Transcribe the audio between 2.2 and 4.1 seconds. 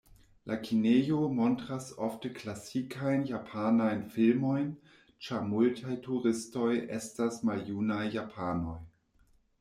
klasikajn japanajn